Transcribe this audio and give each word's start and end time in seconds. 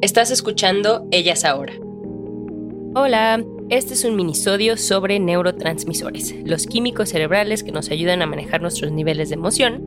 Estás 0.00 0.30
escuchando 0.30 1.06
Ellas 1.10 1.44
ahora. 1.44 1.72
Hola, 2.94 3.44
este 3.68 3.94
es 3.94 4.04
un 4.04 4.14
minisodio 4.14 4.76
sobre 4.76 5.18
neurotransmisores, 5.18 6.34
los 6.44 6.66
químicos 6.66 7.08
cerebrales 7.08 7.64
que 7.64 7.72
nos 7.72 7.90
ayudan 7.90 8.22
a 8.22 8.26
manejar 8.26 8.62
nuestros 8.62 8.92
niveles 8.92 9.30
de 9.30 9.34
emoción 9.34 9.82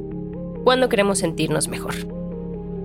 cuando 0.63 0.89
queremos 0.89 1.19
sentirnos 1.19 1.67
mejor. 1.67 1.95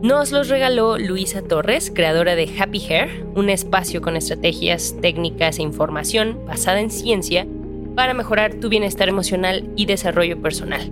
Nos 0.03 0.33
los 0.33 0.49
regaló 0.49 0.99
Luisa 0.99 1.43
Torres, 1.43 1.91
creadora 1.95 2.37
de 2.37 2.51
Happy 2.59 2.81
Hair, 2.89 3.27
un 3.35 3.49
espacio 3.49 4.03
con 4.03 4.17
estrategias, 4.17 4.95
técnicas 5.01 5.59
e 5.59 5.63
información 5.63 6.41
basada 6.47 6.81
en 6.81 6.91
ciencia 6.91 7.47
para 7.95 8.13
mejorar 8.13 8.55
tu 8.55 8.69
bienestar 8.69 9.09
emocional 9.09 9.71
y 9.77 9.87
desarrollo 9.87 10.41
personal. 10.43 10.91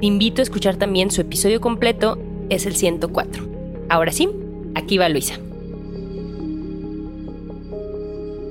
Te 0.00 0.06
invito 0.06 0.42
a 0.42 0.44
escuchar 0.44 0.76
también 0.76 1.10
su 1.10 1.22
episodio 1.22 1.60
completo, 1.60 2.18
es 2.50 2.66
el 2.66 2.76
104. 2.76 3.48
Ahora 3.88 4.12
sí, 4.12 4.28
aquí 4.74 4.98
va 4.98 5.08
Luisa. 5.08 5.38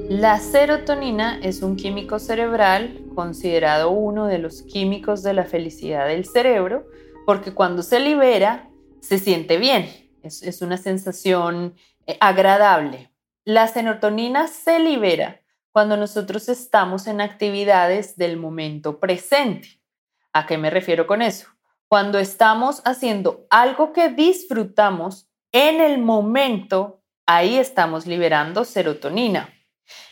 La 0.10 0.38
serotonina 0.40 1.40
es 1.42 1.62
un 1.64 1.76
químico 1.76 2.20
cerebral 2.20 3.02
considerado 3.16 3.90
uno 3.90 4.28
de 4.28 4.38
los 4.38 4.62
químicos 4.62 5.24
de 5.24 5.34
la 5.34 5.46
felicidad 5.46 6.08
del 6.08 6.26
cerebro 6.26 6.86
porque 7.26 7.54
cuando 7.54 7.84
se 7.84 8.00
libera 8.00 8.70
se 9.00 9.18
siente 9.18 9.58
bien, 9.58 9.90
es, 10.22 10.62
una 10.62 10.78
sensación 10.78 11.76
eh, 12.08 12.18
agradable. 12.20 13.12
La 13.44 13.68
serotonina 13.68 14.48
se 14.48 14.80
libera 14.80 15.42
cuando 15.72 15.98
nosotros 15.98 16.48
estamos 16.48 17.08
en 17.08 17.20
actividades 17.20 18.16
del 18.16 18.38
momento 18.38 19.00
presente. 19.00 19.82
¿A 20.32 20.46
qué 20.46 20.58
me 20.58 20.70
refiero 20.70 21.08
con 21.08 21.22
eso? 21.22 21.48
Cuando 21.88 22.20
estamos 22.20 22.82
haciendo 22.86 23.46
algo 23.50 23.92
que 23.92 24.10
disfrutamos 24.10 25.28
en 25.54 25.80
el 25.80 26.00
momento, 26.00 27.02
ahí 27.26 27.58
estamos 27.58 28.06
liberando 28.06 28.66
serotonina. 28.66 29.50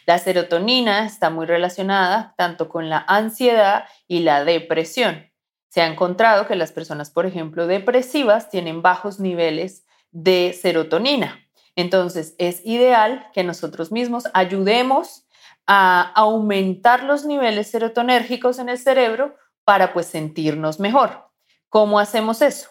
La 0.05 0.19
serotonina 0.19 1.05
está 1.05 1.29
muy 1.29 1.45
relacionada 1.45 2.33
tanto 2.37 2.69
con 2.69 2.89
la 2.89 3.03
ansiedad 3.07 3.85
y 4.07 4.19
la 4.19 4.45
depresión. 4.45 5.31
Se 5.67 5.81
ha 5.81 5.87
encontrado 5.87 6.47
que 6.47 6.55
las 6.55 6.71
personas, 6.71 7.09
por 7.09 7.25
ejemplo, 7.25 7.65
depresivas 7.65 8.49
tienen 8.49 8.81
bajos 8.81 9.19
niveles 9.19 9.85
de 10.11 10.57
serotonina. 10.59 11.39
Entonces, 11.75 12.35
es 12.37 12.65
ideal 12.65 13.27
que 13.33 13.43
nosotros 13.43 13.91
mismos 13.91 14.25
ayudemos 14.33 15.25
a 15.65 16.11
aumentar 16.15 17.03
los 17.03 17.25
niveles 17.25 17.71
serotonérgicos 17.71 18.59
en 18.59 18.69
el 18.69 18.77
cerebro 18.77 19.35
para 19.63 19.93
pues 19.93 20.07
sentirnos 20.07 20.79
mejor. 20.79 21.29
¿Cómo 21.69 21.99
hacemos 21.99 22.41
eso? 22.41 22.69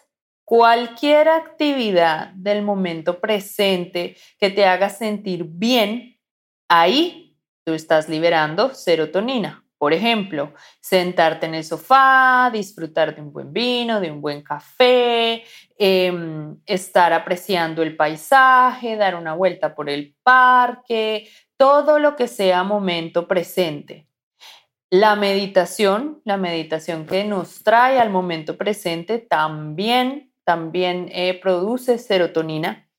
Cualquier 0.50 1.28
actividad 1.28 2.32
del 2.34 2.62
momento 2.62 3.20
presente 3.20 4.16
que 4.36 4.50
te 4.50 4.66
haga 4.66 4.88
sentir 4.88 5.44
bien, 5.44 6.18
ahí 6.68 7.38
tú 7.62 7.72
estás 7.72 8.08
liberando 8.08 8.74
serotonina. 8.74 9.64
Por 9.78 9.92
ejemplo, 9.92 10.52
sentarte 10.80 11.46
en 11.46 11.54
el 11.54 11.62
sofá, 11.62 12.50
disfrutar 12.52 13.14
de 13.14 13.22
un 13.22 13.32
buen 13.32 13.52
vino, 13.52 14.00
de 14.00 14.10
un 14.10 14.20
buen 14.20 14.42
café, 14.42 15.44
em, 15.78 16.56
estar 16.66 17.12
apreciando 17.12 17.84
el 17.84 17.94
paisaje, 17.94 18.96
dar 18.96 19.14
una 19.14 19.34
vuelta 19.34 19.76
por 19.76 19.88
el 19.88 20.16
parque, 20.24 21.28
todo 21.56 22.00
lo 22.00 22.16
que 22.16 22.26
sea 22.26 22.64
momento 22.64 23.28
presente. 23.28 24.08
La 24.90 25.14
meditación, 25.14 26.20
la 26.24 26.36
meditación 26.36 27.06
que 27.06 27.22
nos 27.22 27.62
trae 27.62 28.00
al 28.00 28.10
momento 28.10 28.58
presente, 28.58 29.18
también, 29.18 30.29
también 30.50 31.08
eh, 31.12 31.38
produce 31.40 31.96
serotonina. 31.96 32.90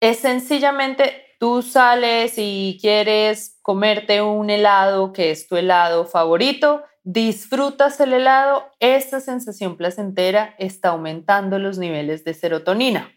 Es 0.00 0.20
sencillamente 0.20 1.36
tú 1.38 1.60
sales 1.60 2.36
y 2.38 2.78
quieres 2.80 3.58
comerte 3.60 4.22
un 4.22 4.48
helado 4.48 5.12
que 5.12 5.30
es 5.30 5.46
tu 5.46 5.56
helado 5.56 6.06
favorito, 6.06 6.82
disfrutas 7.04 8.00
el 8.00 8.14
helado, 8.14 8.64
esta 8.78 9.20
sensación 9.20 9.76
placentera 9.76 10.54
está 10.58 10.88
aumentando 10.88 11.58
los 11.58 11.76
niveles 11.76 12.24
de 12.24 12.32
serotonina. 12.32 13.12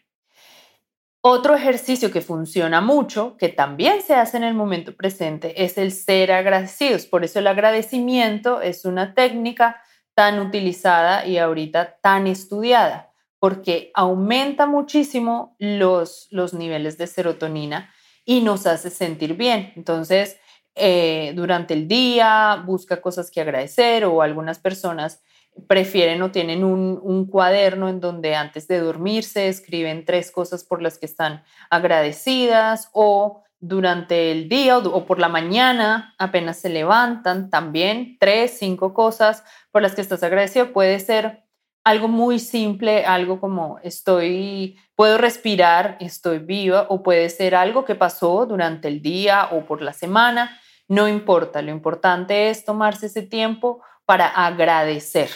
Otro 1.21 1.55
ejercicio 1.55 2.11
que 2.11 2.19
funciona 2.19 2.81
mucho, 2.81 3.37
que 3.37 3.47
también 3.47 4.01
se 4.01 4.13
hace 4.13 4.35
en 4.35 4.43
el 4.43 4.55
momento 4.55 4.93
presente, 4.93 5.63
es 5.63 5.77
el 5.77 5.93
ser 5.93 6.33
agradecidos. 6.33 7.05
Por 7.05 7.23
eso 7.23 7.39
el 7.39 7.47
agradecimiento 7.47 8.59
es 8.59 8.83
una 8.83 9.13
técnica 9.13 9.81
tan 10.15 10.41
utilizada 10.41 11.25
y 11.25 11.37
ahorita 11.37 11.99
tan 12.01 12.27
estudiada, 12.27 13.12
porque 13.43 13.91
aumenta 13.93 14.67
muchísimo 14.67 15.57
los, 15.59 16.29
los 16.31 16.53
niveles 16.53 16.97
de 16.97 17.07
serotonina 17.07 17.93
y 18.23 18.39
nos 18.39 18.65
hace 18.65 18.89
sentir 18.89 19.35
bien. 19.35 19.73
Entonces, 19.75 20.39
eh, 20.75 21.33
durante 21.35 21.73
el 21.73 21.89
día 21.89 22.63
busca 22.65 23.01
cosas 23.01 23.29
que 23.29 23.41
agradecer 23.41 24.05
o 24.05 24.21
algunas 24.21 24.59
personas 24.59 25.21
prefieren 25.67 26.21
o 26.21 26.31
tienen 26.31 26.63
un, 26.63 26.97
un, 27.03 27.27
cuaderno 27.27 27.89
en 27.89 27.99
donde 27.99 28.33
antes 28.33 28.69
de 28.69 28.79
dormirse 28.79 29.49
escriben 29.49 30.05
tres 30.05 30.31
cosas 30.31 30.63
por 30.63 30.81
las 30.81 30.97
que 30.97 31.05
están 31.05 31.43
agradecidas 31.69 32.91
o 32.93 33.43
durante 33.59 34.31
el 34.31 34.47
día 34.47 34.77
o, 34.77 35.05
por 35.05 35.19
la 35.19 35.27
mañana 35.27 36.15
apenas 36.17 36.59
se 36.59 36.69
levantan 36.69 37.49
también 37.49 38.15
tres, 38.21 38.55
cinco 38.57 38.93
cosas 38.93 39.43
por 39.69 39.81
las 39.81 39.95
que 39.95 40.01
estás 40.01 40.23
agradecido. 40.23 40.71
Puede 40.71 40.97
ser 41.01 41.43
algo 41.83 42.07
muy 42.07 42.39
simple, 42.39 43.05
algo 43.05 43.39
como 43.39 43.79
estoy, 43.83 44.77
puedo 44.95 45.17
respirar, 45.17 45.97
estoy 45.99 46.39
viva, 46.39 46.87
o 46.89 47.03
puede 47.03 47.29
ser 47.29 47.55
algo 47.55 47.83
que 47.83 47.95
pasó 47.95 48.45
durante 48.45 48.87
el 48.87 49.01
día 49.01 49.49
o 49.51 49.65
por 49.65 49.81
la 49.81 49.93
semana, 49.93 50.59
no 50.87 51.07
importa, 51.07 51.61
lo 51.61 51.71
importante 51.71 52.49
es 52.49 52.65
tomarse 52.65 53.07
ese 53.07 53.21
tiempo 53.21 53.81
para 54.05 54.27
agradecer. 54.27 55.29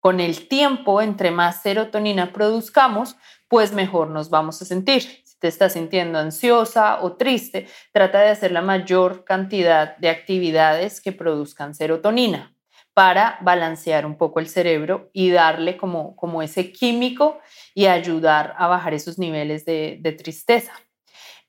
Con 0.00 0.18
el 0.18 0.48
tiempo, 0.48 1.00
entre 1.00 1.30
más 1.30 1.62
serotonina 1.62 2.32
produzcamos, 2.32 3.16
pues 3.46 3.72
mejor 3.72 4.10
nos 4.10 4.30
vamos 4.30 4.60
a 4.60 4.64
sentir. 4.64 5.02
Si 5.02 5.38
te 5.38 5.46
estás 5.46 5.74
sintiendo 5.74 6.18
ansiosa 6.18 7.02
o 7.02 7.12
triste, 7.12 7.68
trata 7.92 8.20
de 8.20 8.30
hacer 8.30 8.50
la 8.50 8.62
mayor 8.62 9.24
cantidad 9.24 9.96
de 9.98 10.08
actividades 10.08 11.00
que 11.00 11.12
produzcan 11.12 11.74
serotonina 11.74 12.52
para 12.94 13.38
balancear 13.40 14.04
un 14.04 14.16
poco 14.16 14.40
el 14.40 14.48
cerebro 14.48 15.10
y 15.12 15.30
darle 15.30 15.76
como, 15.76 16.14
como 16.16 16.42
ese 16.42 16.72
químico 16.72 17.38
y 17.74 17.86
ayudar 17.86 18.54
a 18.58 18.66
bajar 18.66 18.94
esos 18.94 19.18
niveles 19.18 19.64
de, 19.64 20.16
tristeza. 20.18 20.72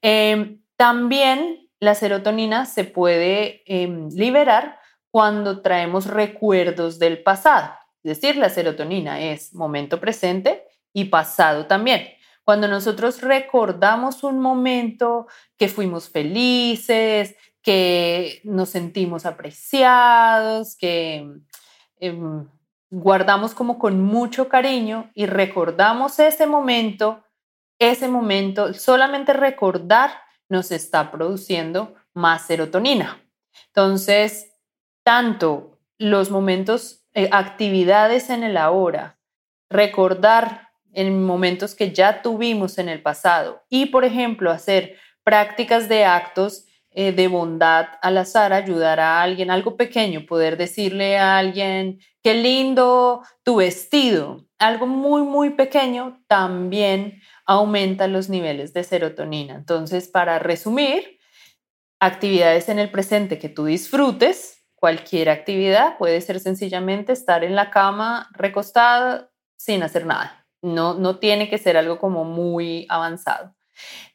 Em, 0.01 0.61
también 0.77 1.69
la 1.79 1.95
serotonina 1.95 2.65
se 2.65 2.85
puede 2.85 3.63
em, 3.65 4.09
liberar 4.09 4.79
cuando 5.11 5.61
traemos 5.61 6.07
recuerdos 6.07 6.97
del 6.97 7.21
pasado. 7.21 7.73
Es 8.03 8.19
decir, 8.19 8.37
la 8.37 8.49
serotonina 8.49 9.21
es 9.21 9.53
momento 9.53 9.99
presente 9.99 10.63
y 10.93 11.05
pasado 11.05 11.67
también. 11.67 12.07
Cuando 12.43 12.67
nosotros 12.67 13.21
recordamos 13.21 14.23
un 14.23 14.39
momento 14.39 15.27
que 15.57 15.69
fuimos 15.69 16.09
felices, 16.09 17.35
que 17.63 18.41
nos 18.43 18.69
sentimos 18.69 19.25
apreciados, 19.25 20.75
que 20.75 21.25
em, 21.99 22.47
guardamos 22.91 23.55
como 23.55 23.79
con 23.79 24.01
mucho 24.01 24.49
cariño 24.49 25.09
y 25.15 25.25
recordamos 25.25 26.19
ese 26.19 26.45
momento, 26.45 27.23
ese 27.79 28.07
momento, 28.07 28.73
solamente 28.73 29.33
recordar 29.33 30.11
nos 30.49 30.71
está 30.71 31.09
produciendo 31.09 31.95
más 32.13 32.45
serotonina. 32.45 33.19
Entonces, 33.67 34.51
tanto 35.03 35.79
los 35.97 36.29
momentos, 36.29 37.05
eh, 37.13 37.29
actividades 37.31 38.29
en 38.29 38.43
el 38.43 38.57
ahora, 38.57 39.17
recordar 39.69 40.69
en 40.91 41.23
momentos 41.23 41.75
que 41.75 41.91
ya 41.91 42.21
tuvimos 42.21 42.77
en 42.77 42.89
el 42.89 43.01
pasado 43.01 43.63
y, 43.69 43.87
por 43.87 44.05
ejemplo, 44.05 44.51
hacer 44.51 44.97
prácticas 45.23 45.89
de 45.89 46.05
actos 46.05 46.65
eh, 46.95 47.11
de 47.11 47.27
bondad 47.27 47.87
al 48.01 48.17
azar, 48.17 48.53
ayudar 48.53 48.99
a 48.99 49.21
alguien, 49.21 49.51
algo 49.51 49.77
pequeño, 49.77 50.25
poder 50.25 50.57
decirle 50.57 51.17
a 51.17 51.37
alguien, 51.37 51.99
qué 52.23 52.35
lindo 52.35 53.23
tu 53.43 53.57
vestido, 53.57 54.45
algo 54.59 54.87
muy, 54.87 55.23
muy 55.23 55.51
pequeño, 55.51 56.21
también 56.27 57.21
aumenta 57.45 58.07
los 58.07 58.29
niveles 58.29 58.73
de 58.73 58.83
serotonina. 58.83 59.55
Entonces, 59.55 60.07
para 60.07 60.39
resumir, 60.39 61.19
actividades 61.99 62.69
en 62.69 62.79
el 62.79 62.91
presente 62.91 63.39
que 63.39 63.49
tú 63.49 63.65
disfrutes, 63.65 64.63
cualquier 64.75 65.29
actividad 65.29 65.97
puede 65.97 66.19
ser 66.21 66.39
sencillamente 66.39 67.13
estar 67.13 67.43
en 67.43 67.55
la 67.55 67.71
cama 67.71 68.29
recostada 68.33 69.31
sin 69.57 69.81
hacer 69.81 70.05
nada. 70.05 70.45
No, 70.61 70.93
no 70.93 71.19
tiene 71.19 71.49
que 71.49 71.57
ser 71.57 71.77
algo 71.77 71.99
como 71.99 72.25
muy 72.25 72.85
avanzado. 72.89 73.55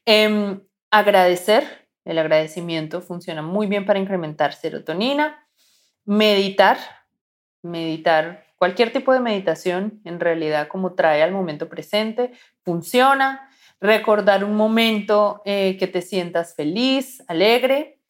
Em, 0.04 0.60
agradecer, 0.90 1.88
el 2.08 2.19
agradecimiento 2.19 3.02
funciona 3.02 3.43
muy 3.43 3.66
bien 3.66 3.84
para 3.84 3.99
incrementar 3.99 4.55
serotonina. 4.55 5.46
Meditar, 6.06 6.78
meditar, 7.60 8.46
cualquier 8.56 8.90
tipo 8.94 9.12
de 9.12 9.20
meditación 9.20 10.00
en 10.06 10.19
realidad 10.19 10.69
como 10.69 10.94
trae 10.94 11.22
al 11.22 11.32
momento 11.32 11.69
presente, 11.69 12.32
funciona. 12.64 13.50
Recordar 13.78 14.43
un 14.43 14.56
momento 14.56 15.43
eh, 15.44 15.76
que 15.78 15.87
te 15.87 16.00
sientas 16.00 16.55
feliz, 16.55 17.22
alegre 17.28 18.00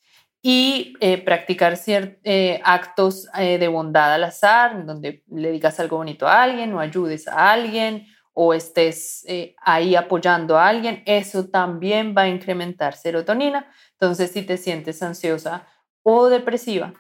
y 0.41 0.95
eh, 1.01 1.19
practicar 1.19 1.77
eh, 1.85 2.61
actos 2.63 3.27
de 3.37 3.67
bondad 3.67 4.15
al 4.15 4.23
azar, 4.23 4.87
donde 4.87 5.25
le 5.27 5.51
digas 5.51 5.81
algo 5.81 5.97
bonito 5.97 6.29
a 6.29 6.45
alguien 6.45 6.73
o 6.73 6.79
ayudes 6.79 7.27
a 7.27 7.51
alguien 7.51 8.07
o 8.41 8.55
estés 8.55 9.27
ahí 9.61 9.97
apoyando 9.97 10.57
a 10.57 10.69
alguien, 10.69 11.03
eso 11.07 11.49
también 11.49 12.15
va 12.17 12.23
a 12.23 12.29
incrementar 12.29 12.95
serotonina. 12.95 13.69
Entonces, 13.95 14.31
si 14.31 14.43
te 14.43 14.57
sientes 14.57 15.03
ansiosa 15.03 15.67
o 16.05 16.29
depresiva, 16.29 16.95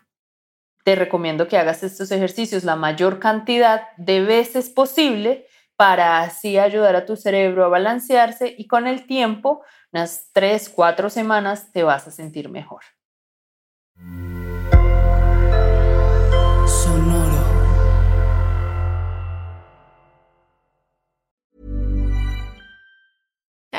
te 0.82 0.96
recomiendo 0.96 1.46
que 1.46 1.56
hagas 1.56 1.84
estos 1.84 2.10
ejercicios 2.10 2.64
la 2.64 2.74
mayor 2.74 3.20
cantidad 3.20 3.82
de 3.98 4.20
veces 4.20 4.68
posible 4.68 5.46
para 5.76 6.22
así 6.22 6.58
ayudar 6.58 6.96
a 6.96 7.06
tu 7.06 7.14
cerebro 7.14 7.64
a 7.64 7.68
balancearse 7.68 8.52
y 8.58 8.66
con 8.66 8.88
el 8.88 9.06
tiempo, 9.06 9.62
unas 9.92 10.30
tres, 10.32 10.68
cuatro 10.68 11.08
semanas, 11.08 11.70
te 11.70 11.84
vas 11.84 12.08
a 12.08 12.10
sentir 12.10 12.48
mejor. 12.48 12.82